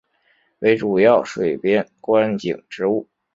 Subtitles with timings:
[0.61, 3.07] 为主要水边观景植物。